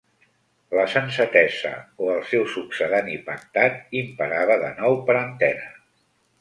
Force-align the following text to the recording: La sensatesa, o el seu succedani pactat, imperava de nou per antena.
La 0.77 0.85
sensatesa, 0.93 1.73
o 2.05 2.09
el 2.15 2.25
seu 2.31 2.49
succedani 2.55 3.19
pactat, 3.29 3.79
imperava 4.03 4.59
de 4.67 4.75
nou 4.83 5.01
per 5.11 5.21
antena. 5.25 5.73